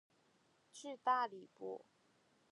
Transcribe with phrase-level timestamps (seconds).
[0.71, 1.85] 去大理不